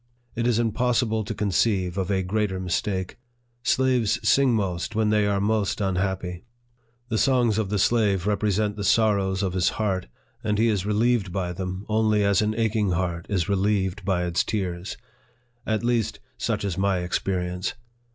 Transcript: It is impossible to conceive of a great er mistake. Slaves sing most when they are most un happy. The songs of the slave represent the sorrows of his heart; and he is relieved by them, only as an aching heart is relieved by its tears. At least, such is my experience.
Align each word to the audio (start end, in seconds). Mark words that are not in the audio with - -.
It 0.33 0.47
is 0.47 0.57
impossible 0.57 1.23
to 1.25 1.35
conceive 1.35 1.95
of 1.95 2.09
a 2.09 2.23
great 2.23 2.51
er 2.51 2.59
mistake. 2.59 3.19
Slaves 3.61 4.17
sing 4.27 4.55
most 4.55 4.95
when 4.95 5.11
they 5.11 5.27
are 5.27 5.39
most 5.39 5.79
un 5.79 5.95
happy. 5.97 6.43
The 7.09 7.19
songs 7.19 7.59
of 7.59 7.69
the 7.69 7.77
slave 7.77 8.25
represent 8.25 8.77
the 8.77 8.83
sorrows 8.83 9.43
of 9.43 9.53
his 9.53 9.69
heart; 9.77 10.07
and 10.43 10.57
he 10.57 10.69
is 10.69 10.87
relieved 10.87 11.31
by 11.31 11.53
them, 11.53 11.85
only 11.87 12.23
as 12.23 12.41
an 12.41 12.55
aching 12.55 12.93
heart 12.93 13.27
is 13.29 13.47
relieved 13.47 14.03
by 14.03 14.25
its 14.25 14.43
tears. 14.43 14.97
At 15.67 15.83
least, 15.83 16.19
such 16.35 16.65
is 16.65 16.79
my 16.79 16.97
experience. 17.01 17.75